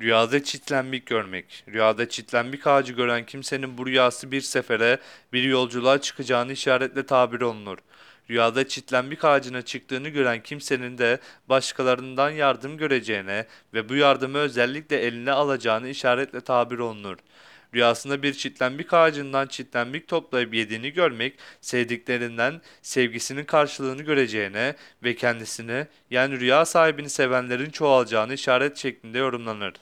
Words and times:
Rüyada 0.00 0.44
çitlenmek 0.44 1.06
görmek. 1.06 1.64
Rüyada 1.68 2.08
çitlenmek 2.08 2.66
ağacı 2.66 2.92
gören 2.92 3.26
kimsenin 3.26 3.78
bu 3.78 3.86
rüyası 3.86 4.30
bir 4.30 4.40
sefere, 4.40 4.98
bir 5.32 5.42
yolculuğa 5.42 6.00
çıkacağını 6.00 6.52
işaretle 6.52 7.06
tabir 7.06 7.40
olunur. 7.40 7.78
Rüyada 8.30 8.68
çitlenmek 8.68 9.24
ağacına 9.24 9.62
çıktığını 9.62 10.08
gören 10.08 10.42
kimsenin 10.42 10.98
de 10.98 11.18
başkalarından 11.48 12.30
yardım 12.30 12.76
göreceğine 12.76 13.46
ve 13.74 13.88
bu 13.88 13.94
yardımı 13.94 14.38
özellikle 14.38 14.96
eline 14.96 15.32
alacağını 15.32 15.88
işaretle 15.88 16.40
tabir 16.40 16.78
olunur. 16.78 17.16
Rüyasında 17.74 18.22
bir 18.22 18.32
çitlenmek 18.32 18.92
ağacından 18.94 19.46
çitlenmek 19.46 20.08
toplayıp 20.08 20.54
yediğini 20.54 20.92
görmek, 20.92 21.34
sevdiklerinden 21.60 22.60
sevgisinin 22.82 23.44
karşılığını 23.44 24.02
göreceğine 24.02 24.74
ve 25.02 25.16
kendisini 25.16 25.86
yani 26.10 26.40
rüya 26.40 26.64
sahibini 26.64 27.10
sevenlerin 27.10 27.70
çoğalacağını 27.70 28.34
işaret 28.34 28.76
şeklinde 28.76 29.18
yorumlanır. 29.18 29.74